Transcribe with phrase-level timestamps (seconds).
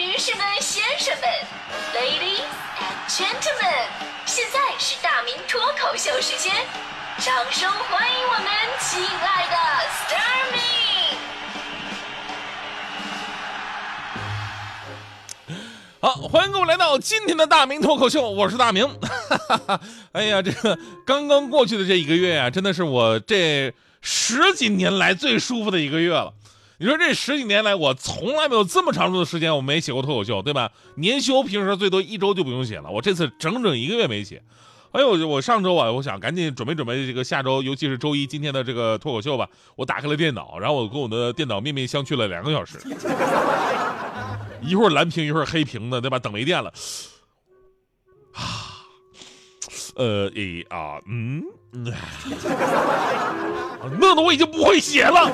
[0.00, 1.28] 女士们、先生们
[1.94, 2.40] ，Ladies
[2.80, 3.84] and Gentlemen，
[4.24, 6.54] 现在是大明脱口秀时间，
[7.18, 8.46] 掌声欢迎我们
[8.80, 9.56] 亲爱的
[9.90, 10.58] s t a r m y
[16.00, 18.88] 好，欢迎各位来到今天的大明脱口秀，我是大明。
[20.12, 26.32] 哎呀，这个刚刚过去的这一个月啊，真的是我这十几年来最舒服的一个月了。
[26.80, 30.70] 你说这十几年来，我从来没有这么长的时间我没写过脱口秀，对吧？
[30.94, 34.42] 年休平时最多一周就不用写了，我这次整整一个月没写。
[34.92, 39.46] 哎呦，我上周啊，我想赶紧准备准备这个下周，尤其是周一今天的这个脱口秀吧。
[39.76, 42.78] 我打开了电脑，然后我跟我的电脑面面相觑了两个小时，
[44.64, 46.18] 一会儿蓝屏一会儿黑屏的，对吧？
[46.18, 46.72] 等没电了，
[48.32, 48.42] 啊，
[49.96, 51.44] 呃，诶啊，嗯，
[54.00, 55.30] 弄得我已经不会写了。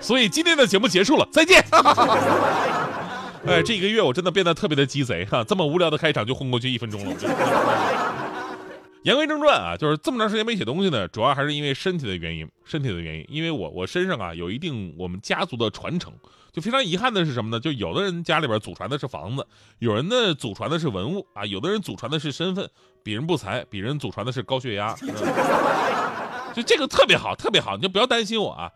[0.00, 1.64] 所以今天的节目结束了，再见。
[3.46, 7.14] 哎，这一个月我真的变得特别的鸡贼哈，这么无聊的开场就混过去一分钟了。
[9.02, 16.12] 言归正传啊，就是这么长时间没写东西呢，主要还是因为身体的原因，身体的原因，因为我我身上啊有一定我们家族的传承，
[16.52, 17.58] 就非常遗憾的是什么呢？
[17.58, 19.46] 就有的人家里边祖传的是房子，
[19.78, 22.68] 有人呢祖传的是文物啊，有的人祖传的是身份，
[23.02, 24.94] 鄙人不才，鄙人祖传的是高血压，
[26.52, 28.70] 就这个特别好，特别好，你就不要担心我啊。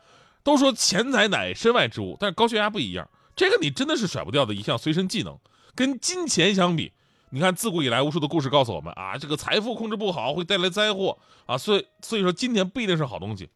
[0.45, 5.36] 都说钱财乃身外之物，但是高血压不一样，这个你真的是甩不掉的一项随身技能。
[5.75, 6.92] 跟金钱相比，
[7.31, 13.48] 你看自古以来无数的故事告诉我们啊，这个财富控制不好会带来灾祸啊，所以所以说金钱不一定是好东西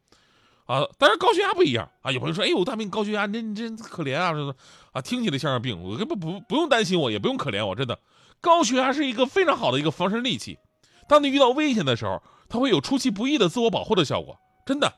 [0.64, 0.82] 啊。
[0.98, 4.56] 但是高血压不一样啊，有朋友说，哎呦大明高血压，你你真可怜啊，说
[4.92, 7.98] 啊，听起来像是病，我根本不不用担心我，也不用可怜我，真的，
[8.40, 10.58] 高血压是一个非常好的一个防身利器。
[11.06, 14.92] 当你遇到危险的时候，它会有出其不意的自我保护的效果，真的。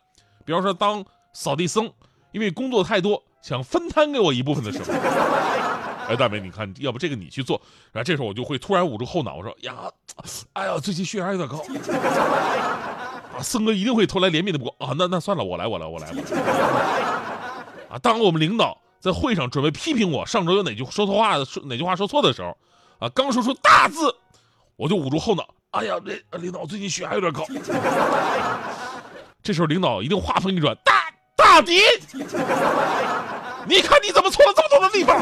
[0.47, 1.05] 比方说当。
[1.33, 1.93] 扫地僧
[2.33, 4.93] 因为工作太多，想分摊给我一部分的时候，
[6.09, 7.61] 哎，大美，你看，要不这个你去做，
[7.93, 9.75] 然后这时候我就会突然捂住后脑，我说呀，
[10.55, 11.59] 哎呀，最近血压有点高，
[13.37, 16.09] 啊，僧哥一定会投来怜悯的目光啊，那那算了，我来，我来，我来，
[17.89, 22.57] 啊，当我们领导在会上准备批评我上周有哪句说错话的，说哪句话说错的时候，
[22.99, 24.15] 啊，刚说出大字，
[24.77, 27.45] 我就捂住后脑，哎呀，这领导最近血压有点高，
[29.43, 31.00] 这时候领导一定话锋一转，大。
[31.51, 31.81] 大迪，
[33.67, 35.21] 你看你怎么错了这么多的地方？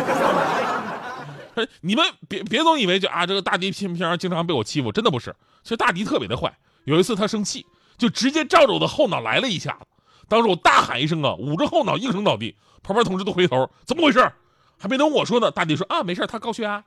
[1.81, 5.34] 你们别别总以为就啊，这个大迪平平经常被我欺负，真的不是。
[5.62, 7.65] 其实大迪特别的坏，有一次他生气，
[7.97, 9.87] 就直接照着我的后脑来了一下子。
[10.28, 12.55] 当时我大喊一声啊，捂着后脑应声倒地。
[12.83, 14.31] 旁边同事都回头，怎么回事？
[14.78, 16.84] 还没等我说呢，大迪说啊，没事，他高血压。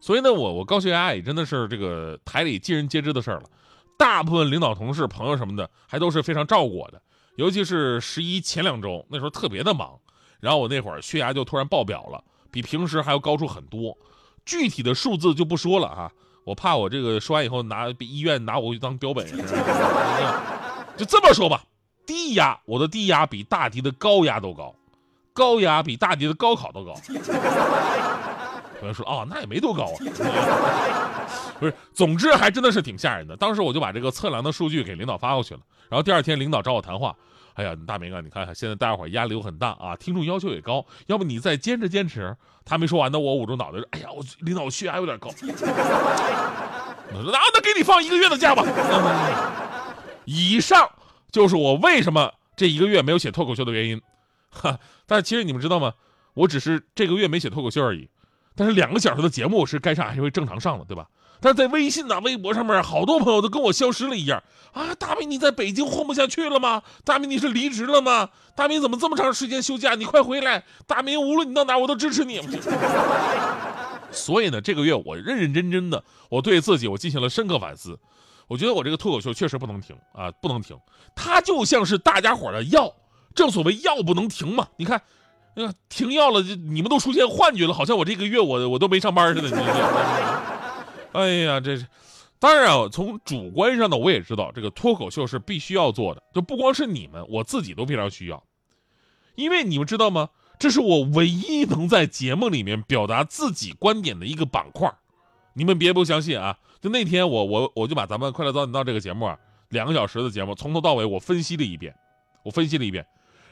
[0.00, 3.42] 所以呢，我我高血压也真的是这个台里尽人皆知的事儿了。
[3.98, 7.02] 大部分领导、同事、朋友什么的，还都是非常照顾我的。
[7.36, 9.98] 尤其是十一前两周，那时候特别的忙，
[10.40, 13.96] 然后我那会儿血压就突然爆表了，比平时还要高出很多。
[14.44, 16.12] 具体的数字就不说了啊，
[16.44, 19.26] 我怕我这个说完以后拿医院拿我去当标本。
[20.96, 21.64] 就这么说吧，
[22.06, 24.74] 低压，我的低压比大迪的高压都高，
[25.32, 26.94] 高压比大迪的高考都高。
[28.80, 29.96] 有人说啊，那也没多高啊，
[31.60, 33.36] 不是，总之还真的是挺吓人的。
[33.36, 35.60] 当时我就把这个测量的数据给领导发过去了。
[35.88, 37.14] 然后第二天领导找我谈话，
[37.54, 42.36] 哎呀，大明啊，你看看现在大家伙压力都很大啊，听众要求也高，要不你再坚持坚持。
[42.64, 45.28] 他没说完呢，我捂住脑袋说，哎呀，我领导我血压有点高。
[47.12, 48.64] 我说那那给你放一个月的假吧。
[50.24, 50.90] 以上
[51.30, 54.00] 就是我为什么这一个月没有写脱口秀的原因。
[54.50, 55.92] 哈， 但其实你们知道吗？
[56.32, 58.08] 我只是这个月没写脱口秀而已。
[58.56, 61.06] 但是两个小时的节目是该上还是会正常上的，对吧？
[61.40, 64.42] 但是在微信呐、微博上面，好多朋友都跟我消失了一样
[64.72, 64.94] 啊！
[64.94, 66.82] 大明，你在北京混不下去了吗？
[67.04, 68.30] 大明，你是离职了吗？
[68.54, 69.94] 大明怎么这么长时间休假？
[69.94, 70.64] 你快回来！
[70.86, 72.40] 大明，无论你到哪，我都支持你。
[74.10, 77.98] 所以呢，这个月我认认真真的，我对自己我进行了深刻反思。
[78.46, 80.78] 我觉得我这个脱口秀确实不能停啊，不能停。
[81.14, 82.90] 它就像是大家伙的药，
[83.34, 84.68] 正所谓药不能停嘛。
[84.76, 85.02] 你看。
[85.54, 89.56] 哎呀，停药了，你们都出现幻觉了，好像我这个月我我都没上班似的。
[91.12, 91.86] 哎呀，这是
[92.40, 98.42] 当然啊，从主观上呢，我也知道这个脱口秀是必须要做的，就不光是你们，我自己都非常需要。
[99.36, 100.28] 因为你们知道吗？
[100.58, 104.92] 这是我唯一能在节目里面表达自己观点的一个板块。
[105.52, 106.58] 你们别不相信啊！
[106.80, 111.94] 就那天我我我就把咱们快乐早点到这个节目啊，两个小时的节目从头到尾我分析了一遍，
[112.42, 113.06] 我分析了一遍，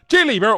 [0.08, 0.52] 这里边。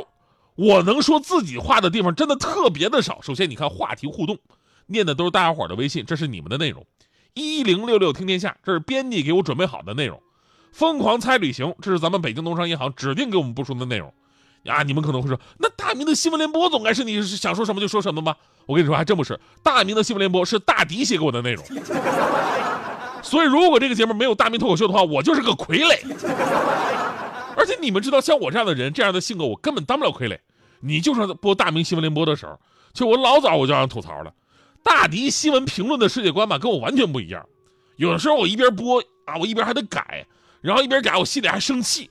[0.56, 3.20] 我能说自己话的地方真的特别的少。
[3.22, 4.38] 首先，你看话题互动，
[4.86, 6.86] 念的都是大家伙的微信，这是你们的内容。
[7.34, 10.22] 一零六六听天下，这是编辑给我准备好的内容。
[10.72, 14.12] 疯狂猜旅行，这是咱们北京农商银行指定给我们播出的内容。
[14.66, 18.36] 啊，你们可能会说，那大明的新闻联播总该是你想说什么就说什么吧？
[18.66, 19.38] 我跟你说，还真不是。
[19.62, 21.64] 大明的新闻联播是大迪写给我的内容，
[23.22, 26.93] 所以如果这个节目没有大明脱口秀的话，我就是个傀儡。
[27.64, 30.38] 而且你们知道，像我这样的人，这样的性格，我根本当不了傀儡。
[30.80, 32.60] 你就说播大明新闻联播的时候，
[32.92, 34.34] 其实我老早我就让吐槽了，
[34.82, 37.48] 大迪新闻评论的世界观吧，跟我完全不一样。
[37.96, 40.26] 有的时候我一边播啊，我一边还得改，
[40.60, 42.10] 然后一边改，我心里还生气。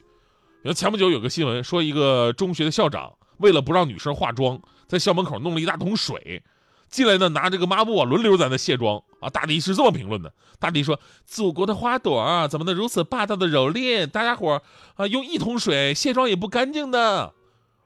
[0.64, 6.42] 你看前不久有个新闻说，一个中学的校长为了不让女生化妆，在校门口弄了一大桶水，
[6.90, 9.30] 进来呢拿这个抹布啊轮流在那卸妆啊。
[9.30, 14.06] 大迪是这么评论的：大迪说，祖国的花朵怎么能如此霸道的蹂躏？
[14.06, 14.62] 大家伙
[14.96, 17.34] 啊用一桶水卸妆也不干净的。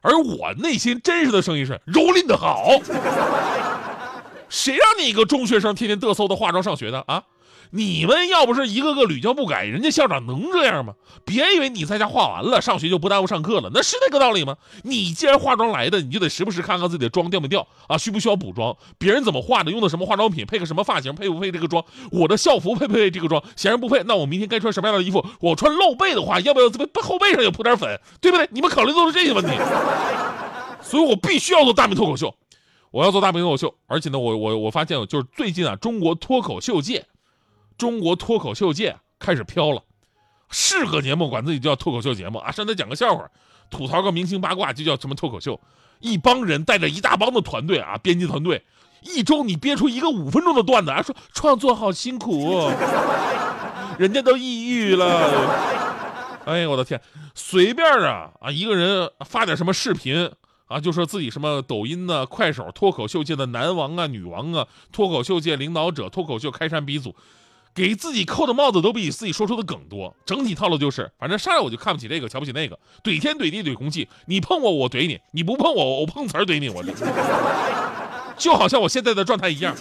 [0.01, 2.65] 而我内心真实的声音是蹂躏的好。
[4.49, 7.23] 谁让你一个中学生天天嘚瑟的化妆上学的啊？
[7.71, 10.93] 你们要不是一个个屡教不改，人家校长能这样吗？
[11.25, 14.55] 别以为你在家化完了，上学就不耽误上课了，那是那个道理吗？
[14.83, 18.75] 你既然化妆来的，你就得时不时看看自己的妆掉没掉啊，需不需要补妆？
[18.97, 21.83] 别人怎么化的，用的什么化妆品，配个什么发型，配不配这个妆？
[22.11, 23.43] 我的校服配不配这个妆？
[23.55, 25.25] 显然不配，那我明天该穿什么样的衣服？
[25.41, 27.99] 我穿露背的话，要不要在后背上也铺点粉？
[28.21, 28.47] 对不对？
[28.51, 29.51] 你们考虑都是这些问题，
[30.81, 32.33] 所以我必须要做大明脱口秀，
[32.91, 37.05] 我要做大明脱口秀，而且呢，我我我发现就是最近啊，中国脱口秀界。
[37.77, 39.81] 中国脱口秀界开始飘了，
[40.50, 43.29] 是个节目管自己叫脱口秀节目啊，上台讲个笑话，
[43.69, 45.59] 吐槽个明星八卦就叫什么脱口秀。
[46.00, 48.63] 一帮人带着一大帮的团队啊，编辑团队，
[49.01, 52.69] 一周你憋出一个五分钟的段子，啊，说创作好辛苦，
[53.97, 55.65] 人家都抑郁了。
[56.45, 57.01] 哎呀，我的天，
[57.33, 60.31] 随便啊啊，一个人发点什么视频
[60.68, 67.15] 啊，就说自己什么抖音呢、快手脱口秀界的男王啊、女王啊，脱口秀界领导者，脱口秀开山鼻祖。
[67.77, 76.91] 给自己扣的帽子都比自己说出的梗多，整体套路就是，反正上来我就看不起这个，瞧不起那个，怼天怼地怼空气，你碰我我怼你，你不碰我我碰瓷儿怼你，我这
[78.35, 79.77] 就好像我现在的状态一样。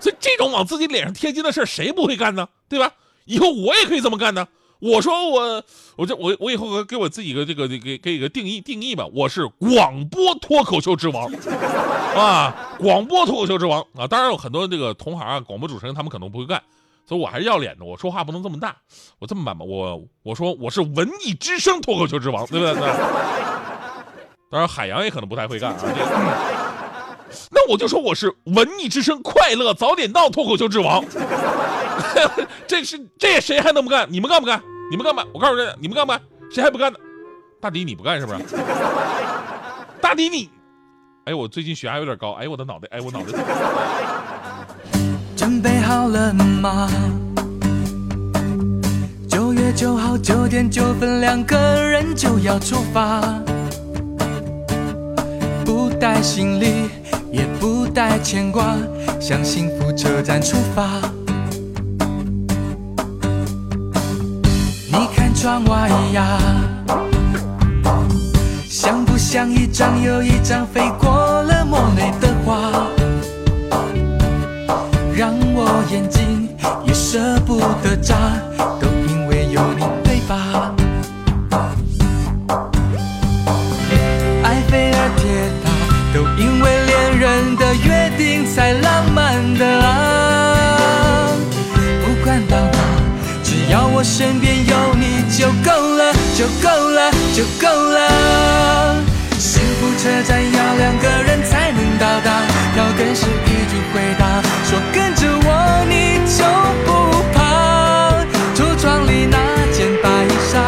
[0.00, 2.48] 所以这种往自己脸上贴金的事儿，谁不会干呢？
[2.70, 2.90] 对吧？
[3.26, 4.48] 以后我也可以这么干呢。
[4.78, 5.64] 我说我
[5.96, 11.30] 我这我我以后给我自己个这个给给一个定义定义吧，我是广播脱口秀之王
[12.14, 14.06] 啊，广播脱口秀之王啊！
[14.06, 16.62] 当然有很多这个同行啊，广播主持人他们可能不会干，
[17.06, 18.76] 所以我还是要脸的，我说话不能这么大，
[19.18, 22.92] 我这么办吧，我我说我是文艺之声脱口秀之王，对不对？
[24.50, 25.94] 当然海洋也可能不太会干啊，这个，
[27.50, 31.04] 那我就说我是文艺之声快乐早点到脱口秀之王。
[32.66, 34.06] 这是这谁还能不干？
[34.10, 34.62] 你们干不干？
[34.90, 35.20] 你们干不？
[35.32, 36.20] 我告诉你，你们干不干？
[36.50, 36.98] 谁还不干呢？
[37.60, 38.38] 大迪你不干是不是？
[40.00, 40.50] 大迪你，
[41.24, 43.26] 哎，我最近血压有点高，哎，我的脑袋，哎，我脑袋。
[45.36, 46.88] 准备好了吗？
[49.28, 53.20] 九月九号九点九分，两个人就要出发，
[55.64, 56.88] 不带行李，
[57.36, 58.74] 也不带牵挂，
[59.20, 60.88] 向幸福车站出发。
[64.88, 66.38] 你看窗外呀，
[68.66, 72.88] 像不像一张又一张飞过了莫内的画，
[75.14, 76.48] 让我眼睛
[76.86, 78.16] 也舍不得眨，
[78.80, 79.84] 都因为有你，
[94.06, 95.16] 身边有你。
[95.36, 99.02] 就够了，就够了，就够了。
[99.36, 102.30] 幸福车站要两个人才能到达，
[102.78, 106.44] 要跟是一句回答，说跟着我你就
[106.86, 106.88] 不
[107.34, 108.24] 怕。
[108.54, 109.36] 橱窗里那
[109.72, 110.08] 件白
[110.48, 110.62] 纱，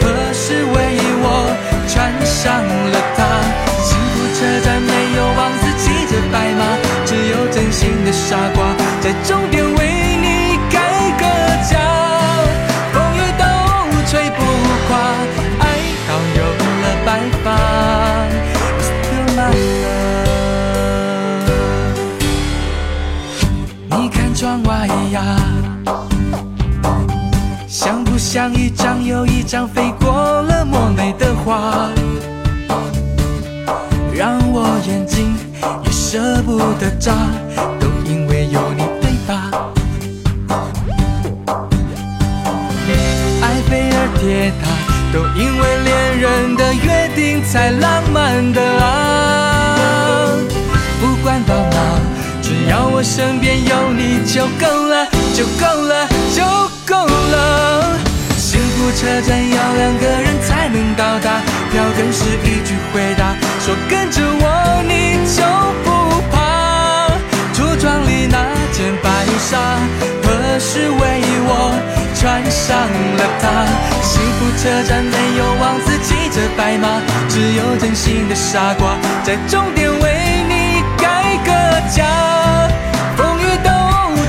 [0.00, 0.74] 何时为
[1.22, 1.24] 我
[1.86, 3.18] 穿上了它？
[3.84, 6.64] 幸福车站没有王子骑着白马，
[7.06, 9.38] 只有真心的傻瓜在终
[28.20, 31.88] 像一张又一张飞过了莫内的画，
[34.14, 35.34] 让我眼睛
[35.84, 37.12] 也舍不得眨，
[37.80, 39.50] 都因为有你，对吧？
[43.40, 44.68] 埃菲尔铁塔，
[45.14, 50.28] 都因为恋人的约定才浪漫的啊，
[51.00, 51.98] 不管到哪。
[52.42, 56.06] 只要我身边有你就够了，就够了，
[58.92, 65.42] 车站要两个人才能到达，票根是一句回答，说跟着我你就
[65.84, 66.36] 不怕。
[67.54, 68.36] 橱窗里那
[68.72, 69.56] 件白纱，
[70.22, 71.72] 何时为我
[72.14, 72.76] 穿上
[73.16, 73.44] 了它？
[74.02, 81.50] 幸福车站没有王子骑着白马，只有真心的傻瓜在终点为你改个
[81.94, 82.04] 家。
[83.16, 83.70] 风雨都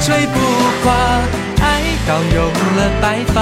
[0.06, 0.40] 吹不
[0.84, 0.94] 垮，
[1.62, 3.42] 爱到有了白发。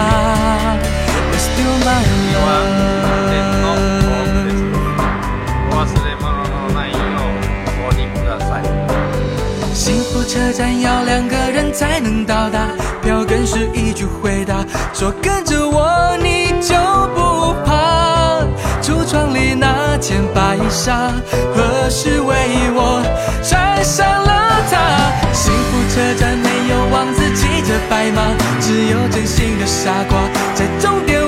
[1.38, 2.02] You're still my
[5.70, 7.00] 忘れ物のないよう
[7.82, 8.62] お降りください。
[9.74, 12.68] 幸福车站要两个人才能到达，
[13.02, 16.74] 票根是一句回答，说跟着我你就
[17.14, 18.46] 不怕。
[18.80, 21.10] 橱窗里那件白纱，
[21.54, 23.02] 何时为我
[23.42, 24.74] 穿上了它？
[25.32, 28.22] 幸福车站没有王子骑着白马，
[28.60, 30.18] 只有真心的傻瓜
[30.54, 31.20] 在终点